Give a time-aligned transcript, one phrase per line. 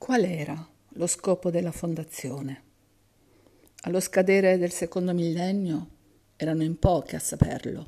[0.00, 2.62] Qual era lo scopo della fondazione?
[3.82, 5.88] Allo scadere del secondo millennio
[6.36, 7.84] erano in poche a saperlo.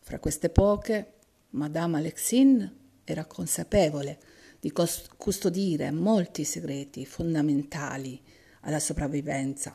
[0.00, 1.12] Fra queste poche,
[1.50, 2.74] Madame Alexine
[3.04, 4.18] era consapevole
[4.58, 8.20] di custodire molti segreti fondamentali
[8.62, 9.72] alla sopravvivenza.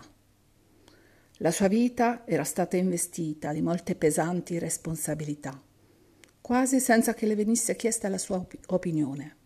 [1.37, 5.59] La sua vita era stata investita di molte pesanti responsabilità,
[6.41, 9.37] quasi senza che le venisse chiesta la sua opinione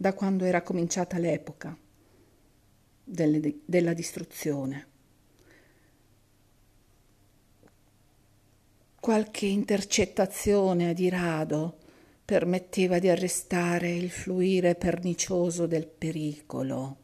[0.00, 1.76] da quando era cominciata l'epoca
[3.04, 4.86] delle, della distruzione.
[8.98, 11.76] Qualche intercettazione di rado
[12.24, 16.96] permetteva di arrestare il fluire pernicioso del pericolo.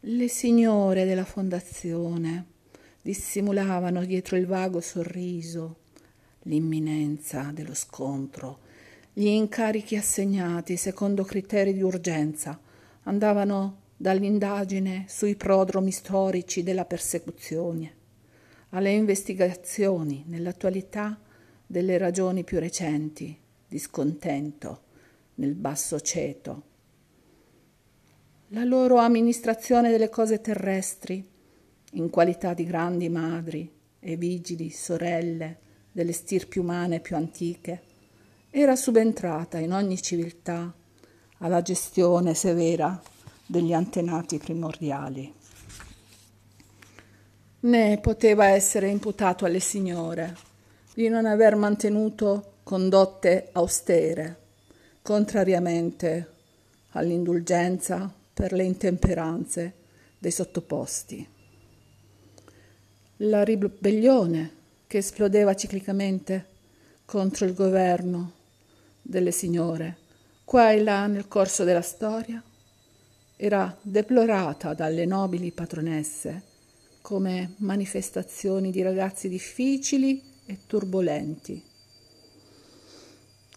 [0.00, 2.44] Le signore della fondazione
[3.00, 5.78] dissimulavano dietro il vago sorriso
[6.42, 8.64] l'imminenza dello scontro
[9.18, 12.60] gli incarichi assegnati secondo criteri di urgenza
[13.04, 17.94] andavano dall'indagine sui prodromi storici della persecuzione
[18.70, 21.18] alle investigazioni nell'attualità
[21.66, 23.34] delle ragioni più recenti
[23.66, 24.82] di scontento
[25.36, 26.62] nel basso ceto.
[28.48, 31.26] La loro amministrazione delle cose terrestri,
[31.92, 35.58] in qualità di grandi madri e vigili sorelle
[35.90, 37.85] delle stirpi umane più antiche,
[38.58, 40.72] era subentrata in ogni civiltà
[41.40, 42.98] alla gestione severa
[43.44, 45.30] degli antenati primordiali.
[47.60, 50.34] Né poteva essere imputato alle signore
[50.94, 54.38] di non aver mantenuto condotte austere,
[55.02, 56.30] contrariamente
[56.92, 59.74] all'indulgenza per le intemperanze
[60.18, 61.28] dei sottoposti.
[63.18, 64.50] La ribellione
[64.86, 66.46] che esplodeva ciclicamente
[67.04, 68.35] contro il governo
[69.08, 69.98] delle signore,
[70.44, 72.42] qua e là nel corso della storia,
[73.36, 76.42] era deplorata dalle nobili patronesse
[77.02, 81.62] come manifestazioni di ragazzi difficili e turbolenti.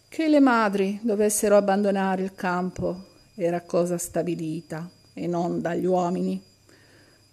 [0.08, 6.42] Che le madri dovessero abbandonare il campo era cosa stabilita e non dagli uomini,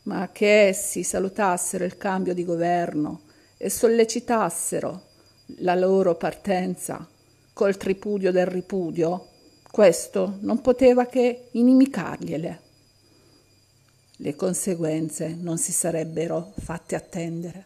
[0.05, 3.23] ma che essi salutassero il cambio di governo
[3.57, 5.03] e sollecitassero
[5.59, 7.07] la loro partenza
[7.56, 9.28] col tripudio del ripudio,
[9.71, 12.61] questo non poteva che inimicargliele.
[14.17, 17.65] Le conseguenze non si sarebbero fatte attendere.